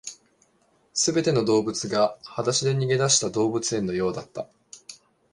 [0.95, 4.47] 全ての動物が裸足で逃げ出した動物園のようだった